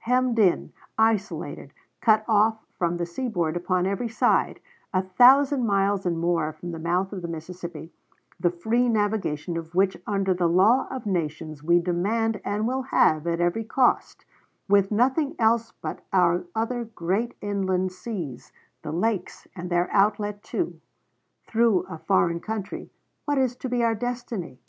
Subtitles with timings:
[0.00, 4.60] Hemmed in, isolated, cut off from the seaboard upon every side;
[4.92, 7.90] a thousand miles and more from the mouth of the Mississippi,
[8.38, 13.26] the free navigation of which under the law of nations we demand and will have
[13.26, 14.26] at every cost;
[14.68, 18.52] with nothing else but our other great inland seas,
[18.82, 20.82] the lakes, and their outlet, too,
[21.46, 22.90] through a foreign country
[23.24, 24.60] what is to be our destiny?